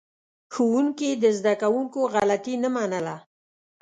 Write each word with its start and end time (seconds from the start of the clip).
ښوونکي 0.53 1.09
د 1.23 1.25
زده 1.37 1.53
کوونکو 1.61 1.99
غلطي 2.13 2.55
نه 2.63 2.69
منله. 2.75 3.15